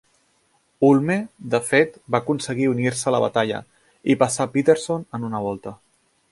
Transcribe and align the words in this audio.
Hulme, 0.87 1.17
de 1.55 1.59
fet, 1.67 1.99
va 2.15 2.21
aconseguir 2.25 2.67
unir-se 2.71 3.09
a 3.11 3.15
la 3.17 3.21
batalla 3.27 3.63
i 4.15 4.19
passar 4.25 4.49
a 4.49 4.53
Peterson 4.57 5.09
en 5.19 5.33
una 5.33 5.47
volta. 5.49 5.79